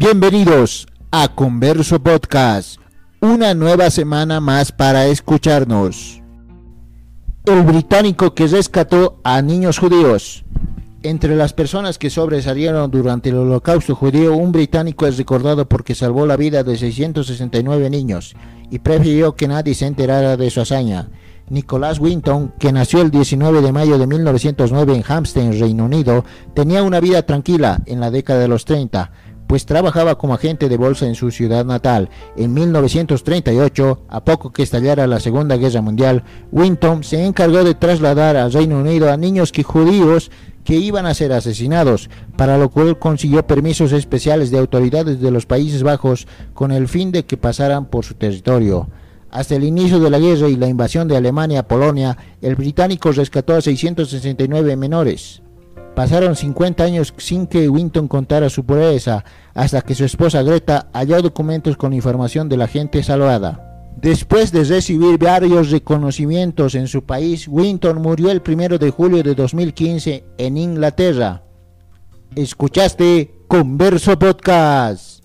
[0.00, 2.78] Bienvenidos a Converso Podcast,
[3.20, 6.22] una nueva semana más para escucharnos.
[7.44, 10.44] El británico que rescató a niños judíos.
[11.02, 16.26] Entre las personas que sobresalieron durante el holocausto judío, un británico es recordado porque salvó
[16.26, 18.36] la vida de 669 niños
[18.70, 21.08] y prefirió que nadie se enterara de su hazaña.
[21.50, 26.24] Nicholas Winton, que nació el 19 de mayo de 1909 en Hampstead, Reino Unido,
[26.54, 29.10] tenía una vida tranquila en la década de los 30,
[29.48, 32.10] pues trabajaba como agente de bolsa en su ciudad natal.
[32.36, 38.36] En 1938, a poco que estallara la Segunda Guerra Mundial, Winton se encargó de trasladar
[38.36, 40.30] al Reino Unido a niños que judíos
[40.64, 45.46] que iban a ser asesinados, para lo cual consiguió permisos especiales de autoridades de los
[45.46, 48.86] Países Bajos con el fin de que pasaran por su territorio.
[49.30, 53.12] Hasta el inicio de la guerra y la invasión de Alemania a Polonia, el británico
[53.12, 55.40] rescató a 669 menores.
[55.98, 61.20] Pasaron 50 años sin que Winton contara su proeza, hasta que su esposa Greta halló
[61.20, 63.90] documentos con información de la gente salvada.
[63.96, 69.34] Después de recibir varios reconocimientos en su país, Winton murió el 1 de julio de
[69.34, 71.42] 2015 en Inglaterra.
[72.36, 75.24] Escuchaste Converso Podcast.